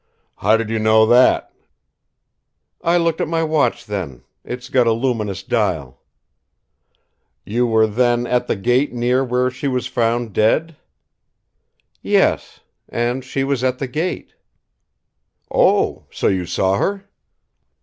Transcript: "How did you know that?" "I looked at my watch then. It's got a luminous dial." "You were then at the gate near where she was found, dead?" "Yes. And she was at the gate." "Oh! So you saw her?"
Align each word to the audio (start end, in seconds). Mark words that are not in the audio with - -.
"How 0.37 0.57
did 0.57 0.71
you 0.71 0.79
know 0.79 1.05
that?" 1.05 1.53
"I 2.81 2.97
looked 2.97 3.21
at 3.21 3.27
my 3.27 3.43
watch 3.43 3.85
then. 3.85 4.23
It's 4.43 4.67
got 4.67 4.87
a 4.87 4.93
luminous 4.93 5.43
dial." 5.43 5.99
"You 7.45 7.67
were 7.67 7.85
then 7.85 8.25
at 8.25 8.47
the 8.47 8.55
gate 8.55 8.91
near 8.91 9.23
where 9.23 9.51
she 9.51 9.67
was 9.67 9.85
found, 9.85 10.33
dead?" 10.33 10.75
"Yes. 12.01 12.61
And 12.89 13.23
she 13.23 13.43
was 13.43 13.63
at 13.63 13.77
the 13.77 13.87
gate." 13.87 14.33
"Oh! 15.51 16.05
So 16.09 16.29
you 16.29 16.47
saw 16.47 16.77
her?" 16.77 17.07